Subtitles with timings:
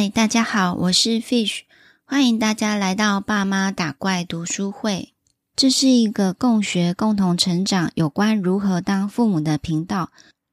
[0.00, 1.62] 嗨，大家好，我是 Fish，
[2.04, 5.12] 欢迎大家来到爸妈打怪读书会。
[5.56, 10.12] 这是一个共学、共同成长有关如何当父母的频道，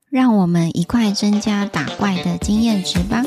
[0.09, 3.23] 让我们一块增加打怪的经验值吧。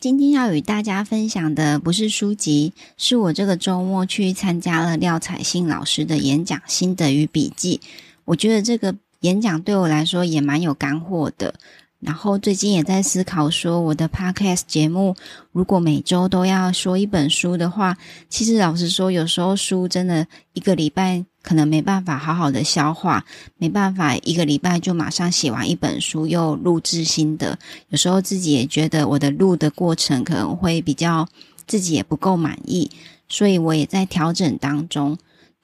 [0.00, 7.82] 今天要与大家分享的不是书籍，是我这个周末去参加了廖彩杏老师的演讲心得与笔记。
[8.24, 11.54] 我觉得这个演讲对我来说也蛮有干货的。
[11.98, 15.16] 然后最近也在思考说，我的 Podcast 节目
[15.52, 17.96] 如果每周都要说一本书的话，
[18.28, 21.24] 其实老实说，有时候书真的一个礼拜。
[21.46, 23.24] 可能没办法好好的消化，
[23.56, 27.56] 没办法一个礼拜就马上写完一本书，又录制新的。
[27.88, 31.28] 有时候自己也觉得我的录的过程可能会比较
[31.64, 32.90] 自己也不够满意，
[33.28, 35.16] 所以我也在调整当中。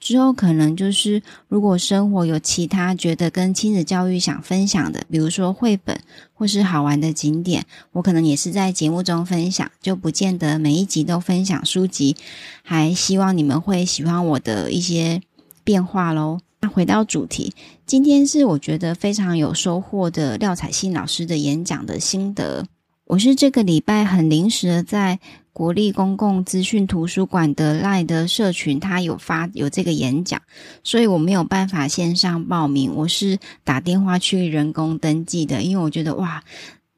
[0.03, 5.99] 之后可能就是如果生活有其他觉得跟亲子教育想分享的，比如说绘本
[6.33, 12.15] 或是好玩的景点，我可能也是在节目中分享，就不见得每一集都分享书籍。
[12.61, 15.21] 还希望你们会喜欢我的一些。
[15.65, 16.41] 变化喽。
[16.59, 17.53] 那回到主题，
[17.85, 22.65] 今天是我觉得非常有收获的廖彩杏老师的演讲的心得。
[23.05, 25.19] 我是这个礼拜很临时的在
[25.53, 30.41] 国立公共资讯图书馆的赖的社群，他有发有这个演讲，
[30.83, 36.43] 所以我没有办法线上报名，我是打电话去人工登记的，因为我觉得哇。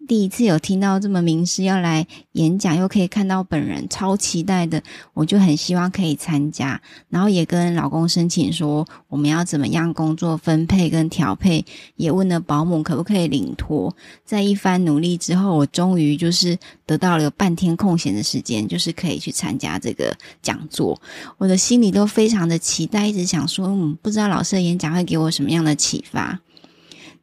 [0.08, 4.82] 第一次有听到这么名师要来演讲，又可以看到本人，超期待的，
[5.14, 6.80] 我就很希望可以参加。
[7.10, 13.96] 然后也跟老公申请说，我们要怎么样工作分配跟调配，也问了保姆可不可以领托。
[14.24, 21.02] 在一番努力之后，我终于就是得到了半天空闲的时间，就是可以去参加这个讲座。
[21.38, 26.40] 我的心里都非常的期待，一直想说，嗯，不知道老师的演讲会给我什么样的启发。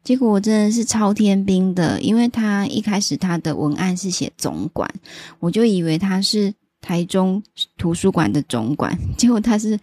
[0.03, 4.89] 结果我真的是超天兵的，因为他一开始他的文案是写总管，
[5.39, 7.41] 我就以为他是台中
[7.77, 9.79] 图书馆的总管，结果他是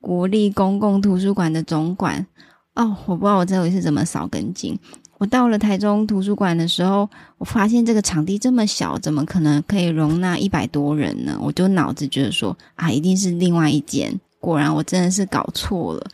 [0.00, 2.26] 国立公共图书馆的总管。
[2.74, 4.78] 哦，我不知道我这回是怎么少根筋。
[5.16, 7.08] 我到了台中图书馆的时候，
[7.38, 11.38] 我发现这个场地这么小，怎么可能可以容纳一百多人呢？
[11.40, 14.14] 我就脑子觉得说啊，一定是另外一间。
[14.38, 16.06] 果然我真的是搞错了。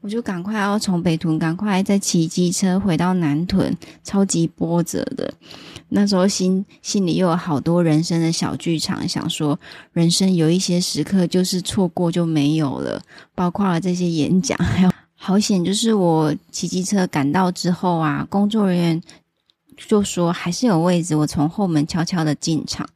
[0.00, 5.32] 我就赶快要从北屯赶快再骑机车回到南屯，超级波折的。
[5.88, 9.58] 那时候心心里又有好多人生的小剧场，想说
[9.92, 13.00] 人生有一些时刻就是错过就没有了，
[13.34, 19.02] 包括了这些演讲， 还有好险，就是我骑机车赶到之后啊，工作人员
[19.88, 22.88] 就说还是有位置，我从后门悄悄的进场。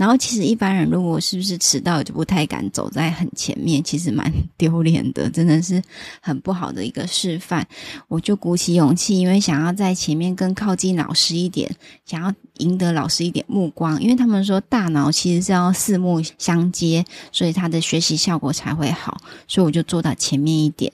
[0.00, 5.82] 然后其实一般人如果是不是迟到，就不太敢走在很前面，其实蛮丢脸的，真的是
[6.22, 7.68] 很不好的一个示范。
[8.08, 11.70] 我就鼓起勇气，因为想要在前面更靠近老师一点，
[12.06, 20.90] 想要赢得老师一点目光，因为他们说大脑其实是要四目相接，所以他的学习效果才会好，所以我就坐到前面一点。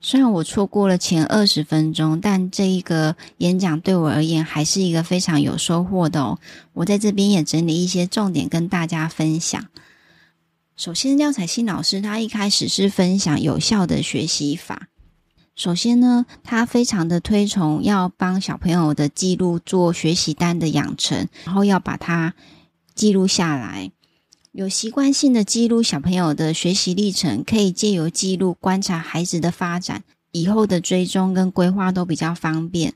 [0.00, 6.38] 虽然我错过了前二十分钟，但这一个演讲对我而言还是一个非常有收获的哦。
[6.72, 9.66] 我在这边也整理一些重点跟大家分享。
[10.76, 14.88] 首先，廖彩杏老师他一开始是分享有效的学习法。
[15.56, 22.34] 首先呢，他非常的推崇要帮小朋友的记录做学习单的养成，然后要把它
[22.94, 23.90] 记录下来。
[24.52, 32.94] 有习惯性的记录小朋友的学习历程，可以借由记录观察孩子的发展，以后的追踪跟规划都比较方便。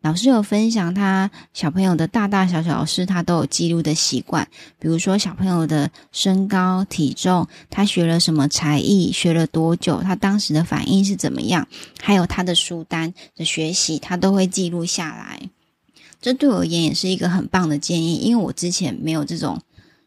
[0.00, 4.48] 老师有分享他小朋友的大大小小事，他都有记录的习惯，
[4.78, 11.66] 比如说小朋友的身高、体重，他学了什么才艺，学了多久，他当时的反应是怎么样，
[12.00, 15.50] 还有他的书单的学习，他都会记录下来。
[16.20, 19.60] 这对我而言也是一个很棒的建议，因为我之前没有这种。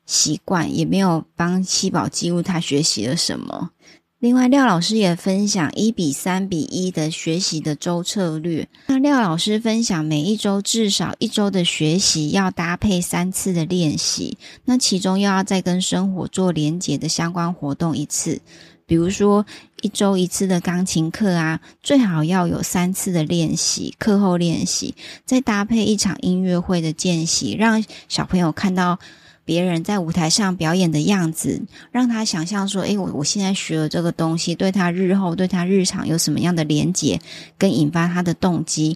[0.10, 3.70] 习惯也没有帮七宝记录他学习了什么。
[4.18, 8.68] 另外，廖老师也分享一比三比一的学习的周策略。
[8.88, 18.42] 那廖老师分享每一周至少一周的学习要搭配三次的练习，那其中又要再跟生活做连结的相关活动一次。
[18.86, 19.46] 比如说
[19.82, 29.00] 一周一次的钢琴课啊，最好要有三次的练习，课后练习，再搭配一场音乐会的间隙，让小朋友看到。
[29.50, 31.60] 别人在舞台上表演的样子，
[31.92, 37.20] 让他想象说：“诶，我我现在学了这个东西，对他日后、对他日常有什么样的连结，
[37.58, 38.96] 跟引发他的动机。”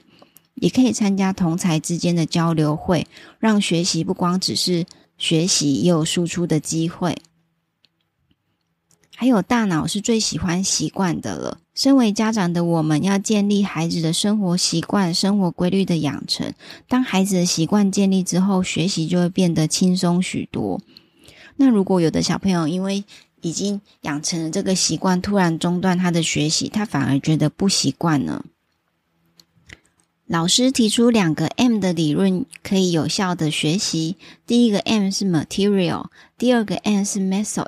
[0.61, 3.07] 也可以参加同才之间的交流会，
[3.39, 4.85] 让学习不光只是
[5.17, 7.17] 学习，也有输出的机会。
[9.23, 11.57] 还有大脑是最喜欢习惯的了。
[11.73, 16.53] 身为家长的我们要建立孩子的生活习惯、生活规律的养成。
[16.89, 20.81] 当孩子的习惯建立之后，学习就会变得轻松许多。
[21.55, 23.05] 那如果有的小朋友因为
[23.39, 28.43] 已经养成了这个习惯，突然中断他的学习，他反而觉得不习惯呢？
[30.27, 34.17] 老师提出两个 M 的理论，可以有效的学习。
[34.45, 37.67] 第一个 M 是 Material，第二个 M 是 Method。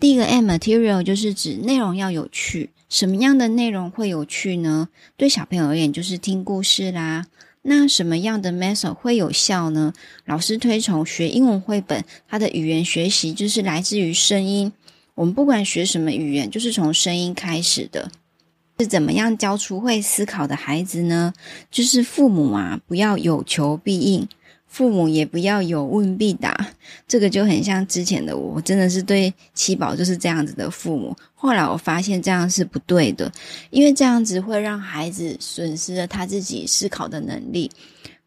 [0.00, 2.70] 第一个 M Material 就是指内容要有趣。
[2.88, 4.88] 什么样的内容会有趣呢？
[5.18, 7.26] 对小朋友而言，就是听故事啦。
[7.62, 9.92] 那什么样的 Method 会有效呢？
[10.24, 14.72] 老师推崇学英文绘本，它的语言学习就是来自于声音。
[15.14, 18.10] 我们不管学什么语言，就是从声音开始的。
[18.78, 21.34] 是怎么样教出会思考的孩子呢？
[21.70, 24.26] 就是父母啊，不要有求必应，
[24.70, 26.56] 父母也不要有问必答。
[27.06, 31.14] 这个就很像之前的我，我真的是对七宝就是这样子的父母。
[31.34, 33.30] 后来我发现这样是不对的，
[33.70, 37.70] 因为这样子会让孩子损失了他自己思考的能力。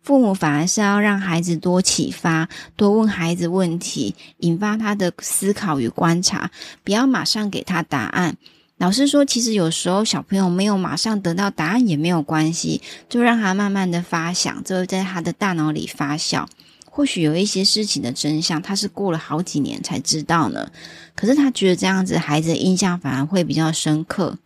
[0.01, 6.51] 父母反而是要让孩子多启发，多问孩子问题，引发他的思考与观察，
[6.83, 8.35] 不要马上给他答案。
[8.83, 16.45] 老师说，其实有时候小朋友没有马上得到答案也没有关系，就让他慢慢的发想，就会在他的大脑里发酵。
[16.83, 20.69] 或许有一些事情的真相，他是过了好几年才知道呢。
[21.15, 24.37] 可是他觉得这样子，孩子的印象反而会比较深刻。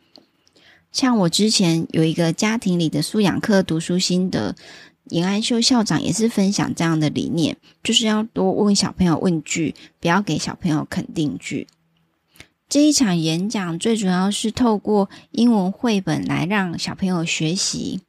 [0.91, 4.55] 像我之前有一个家庭里的素养课读书心得，
[5.09, 11.65] 尹安秀校长也是分享这样的理念，就是要多问小朋友问句，不要给小朋友肯定句。
[12.69, 18.01] 这一场演讲最主要是透过英文绘本来让小朋友学习。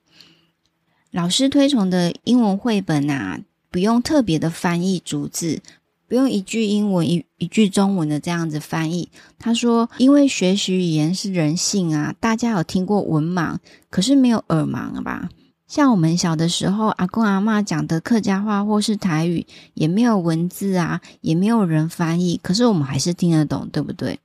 [1.12, 3.38] 老师推崇的英文绘本啊，
[3.70, 5.62] 不用特别的翻译逐字，
[6.08, 9.08] 不用一句英文一一句中文的这样子翻译。
[9.38, 13.58] 他说，因为学习语言是人性啊，大家有听过文盲，
[13.90, 15.28] 可是没有耳盲吧？
[15.68, 24.18] 像我们小的时候，阿公阿嬷讲的客家话或是台语，也没有文字啊，也没有人翻译，可是我们还是听得懂，对不对？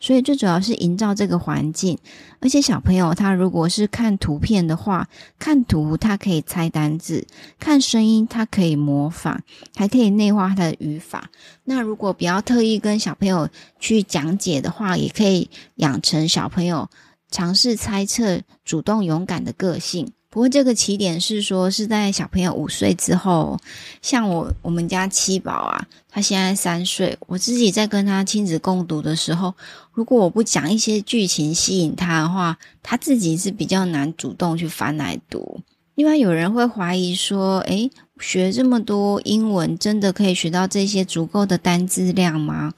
[0.00, 1.96] 所以最主要是营造这个环境，
[2.40, 5.06] 而且小朋友他如果是看图片的话，
[5.38, 7.26] 看图他可以猜单字，
[7.58, 9.38] 看声音他可以模仿，
[9.76, 11.30] 还可以内化他的语法。
[11.64, 13.48] 那如果不要特意跟小朋友
[13.78, 16.88] 去讲解的话，也可以养成小朋友
[17.30, 20.10] 尝试猜测、主动勇敢的个性。
[20.32, 23.58] 不过这个起点是说是在小朋友五岁之后，
[24.00, 29.52] 像我我们家七宝啊，他现在三岁，我自己在跟他亲子共读的时候，
[29.92, 35.60] 如果我不讲一些剧情吸引他的话，他自己是比较难主动去翻来读。
[35.96, 37.90] 另外有人会怀疑说，诶，
[38.20, 42.72] 学这么多英文，真的可以学到这些足够的单字量吗？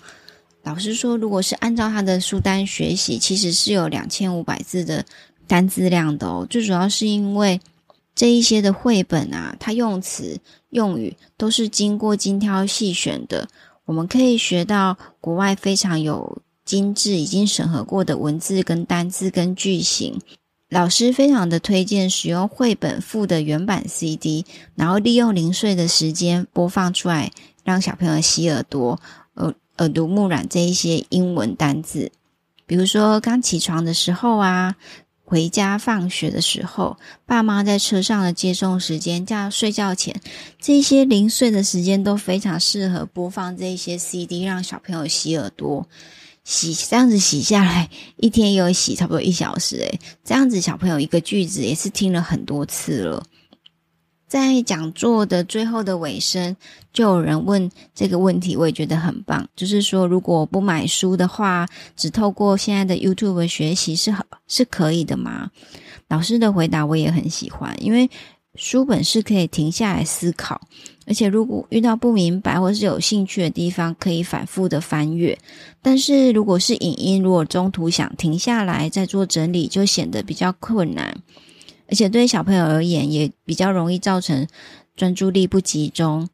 [0.62, 5.04] 老师说，如果是按照他的书单学习，其实是有两千五百字的。
[5.52, 7.60] 单字量的哦，最主要是因为
[8.14, 10.40] 这一些的绘本啊，它用词
[10.70, 13.46] 用语都是经过精挑细选的，
[13.84, 20.18] 我们可以学到国外非常有精致、已经审核过的文字跟单字跟句型。
[20.70, 27.30] 老师非常的推荐使用绘本附的原版 CD，然后利用零碎的时间播放出来，
[27.62, 28.98] 让小朋友洗耳朵，
[29.34, 32.10] 耳耳濡目染这一些英文单字。
[32.64, 34.76] 比如说刚起床的时候啊。
[35.32, 40.20] 回家放学的时候，爸妈在车上的接送时间，加睡觉前，
[40.60, 45.88] 这些零碎的时间都非常适合播放这些 CD，让小朋友洗耳朵，
[46.44, 53.24] 洗这样子洗下来，一天有洗差不多一小时，诶，这样子小朋友一个句子也是听了很多次了。
[54.32, 56.56] 在讲座的最后的尾声，
[56.90, 59.46] 就有人问这个问题，我也觉得很棒。
[59.54, 64.10] 就是说，如果不买书的话，只透过现在的 YouTube 学习是
[64.48, 65.50] 是可以的吗？
[66.08, 68.08] 老师的回答我也很喜欢，因为
[68.54, 70.58] 书本是可以停下来思考，
[71.06, 75.38] 而且如果遇到不明白或是有兴趣的地方，可以反复的翻阅。
[75.82, 81.14] 但是如果是影音，如果中途想停下来再做整理，就显得比较困难。
[81.88, 84.46] 而且对小朋友而言，也比较容易造成
[84.96, 86.28] 专注力不集中。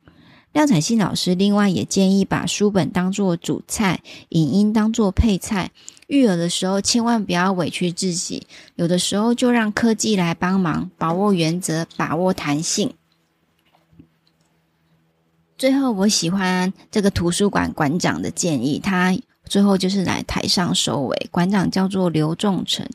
[0.53, 4.01] 廖彩杏老师另外也建议把书本当作主菜，
[4.31, 5.71] 影音当作配菜。
[6.07, 12.95] 育儿的时候千万不要委屈自己，有的时候就让科技来帮忙，把握原则，把握弹性。
[15.59, 21.29] 最后，我喜欢这个图书馆馆长的建议，他最后就是来台上收尾。
[21.31, 22.89] 馆长叫做刘仲成。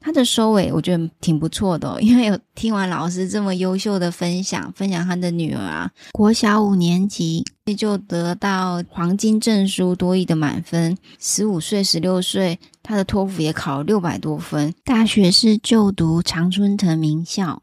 [0.00, 7.44] 他的收尾我觉得挺不错的，因为有听完老师这么优秀的分享，分享他的女儿啊，国小五年级
[7.76, 17.62] 就得到黄金证书，多益的满分，十五岁、十六岁，他的托福也考了六百多分，大学是就读常春藤名校。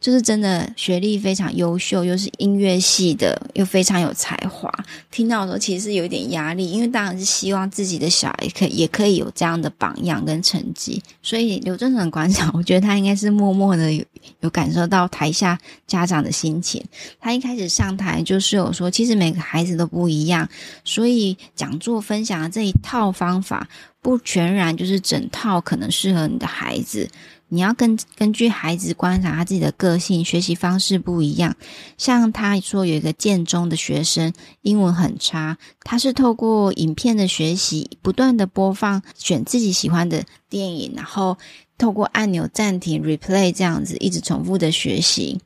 [0.00, 4.72] 就是真的学历非常优秀，又是音乐系的，又非常有才华。
[5.10, 11.02] 听到的时候其实有一点压力，因为当然是希望自己的小孩可也可以有这样的榜样跟成绩。
[11.22, 14.04] 所以刘正成馆长， 我觉得他应该是默默的有
[14.40, 16.84] 有感受到台下家长的心情。
[17.20, 20.48] 他一开始上台就是有说，其实每个孩子都不一样，
[20.84, 23.68] 所以讲座分享的这一套方法，
[24.02, 27.08] 不全然就是整套可能适合你的孩子。
[27.52, 31.56] 你要根根据孩子观察他自己的个性，学习方式不一样。
[31.98, 41.36] 像他说有一个建中的学生，英文很差，他是透过影片的学习，不断的播放，选自己喜欢的电影，然后
[41.76, 45.40] 透过按钮暂停、replay 这样子，一直重复的学习，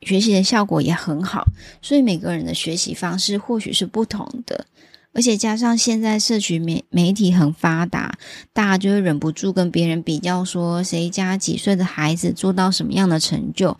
[0.00, 1.44] 学习的效果也很好。
[1.82, 4.66] 所以每个人的学习方式或许是不同的。
[5.14, 8.18] 而且加上现在社群媒媒体很发达，
[8.52, 13.76] 大家就会忍不住跟别人比较，说谁家几岁的孩子做到什么样的成就，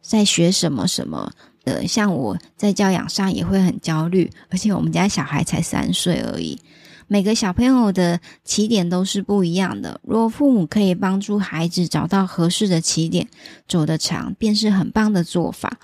[0.00, 1.32] 在学什么什么
[1.64, 1.86] 的。
[1.86, 6.58] 像我在教养上也会很焦虑，而且我们家小孩才三岁而已，
[7.06, 10.00] 每个小朋友的起点都是不一样的。
[10.02, 13.28] 如果父母可以帮助孩子找到合适的起点，
[13.68, 15.78] 走得长，便是很棒的做法。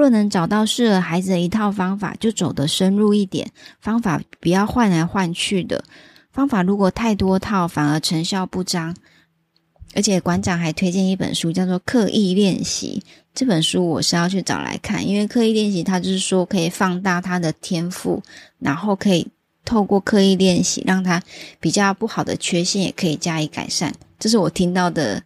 [0.00, 3.50] 若能找到适合孩子的一套方法，就走得深入一点。
[3.80, 5.84] 方法不要换来换去的，
[6.32, 8.94] 方法如果太多套，反而成效不彰。
[9.94, 13.02] 而且馆长还推荐一本书，叫做《刻意练习》。
[13.34, 18.22] 这本书我是要去找来看，因为刻意练习，它就是说可以放大他的天赋，
[18.58, 19.26] 然后可以
[19.64, 21.22] 透过刻意练习，让他
[21.58, 23.94] 比较不好的缺陷也可以加以改善。
[24.18, 25.22] 这是我听到的。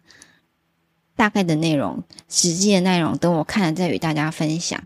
[1.21, 4.83] 大概的内容，实际的内容，等我看了再与大家分享。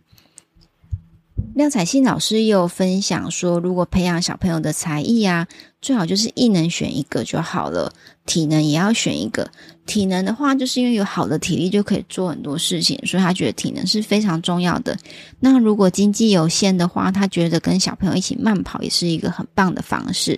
[1.53, 5.47] 廖彩杏老师也有分享说，如果培养小朋友的才艺啊，
[5.81, 7.93] 最好就是艺能选一个就好了，
[8.25, 9.49] 体能也要选一个。
[9.85, 14.97] 体能的话，就是因为有好的体力就可以做很多事情，所以他觉得体能是非常重要的。
[15.39, 20.37] 那如果经济有限的话，他觉得跟小朋友一起慢跑也是一个很棒的方式。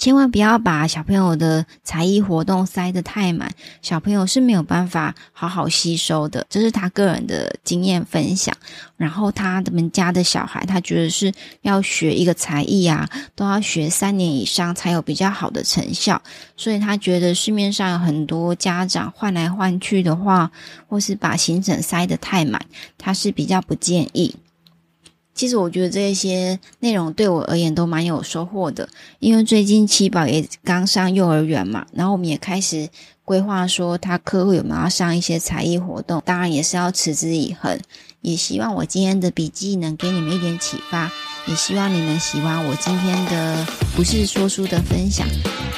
[0.00, 3.52] 千万不要把小朋友的才艺活动塞得太满，
[3.82, 6.46] 小朋友是没有办法好好吸收的。
[6.48, 8.56] 这是他个人的经验分享。
[8.96, 11.30] 然后他们家的小孩，他觉得是
[11.60, 16.20] 要学一个才艺啊，都要学三年以上才有比较好的成效。
[16.56, 20.50] 所以他觉得市面上有很多家长换来换去的话，
[20.88, 22.58] 或是把行程塞得太满，
[22.96, 24.34] 他是比较不建议。
[25.40, 28.86] 其实我觉得这些内容对我而言都蛮有收获的，
[29.20, 32.86] 因为最近七宝也刚上幼儿园嘛，然后我们也开始
[33.24, 37.80] 规划说他课后有没有要上一些才艺活动，当然也是要持之以恒。
[38.20, 41.10] 也希望我今天的笔记能给你们一点启发，
[41.46, 43.66] 也希望你们喜欢我今天的
[43.96, 45.26] 不是说书的分享。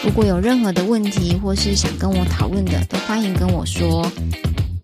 [0.02, 4.10] 如果有任何的问题或是想跟我讨论的，都欢迎跟我说。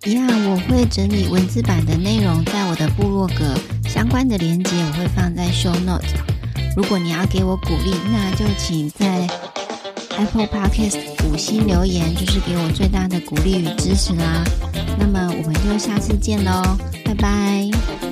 [0.04, 3.54] 一样，我会整理文字版的内容在我的部落格，
[3.88, 6.06] 相关的连接我会放在 show note。
[6.76, 9.26] 如果你要给我鼓励，那就请在
[10.16, 14.44] Apple Podcast 五星留言，就是给我最大的鼓励与支持啦。
[14.98, 16.62] 那么我们就下次见喽，
[17.04, 18.07] 拜拜。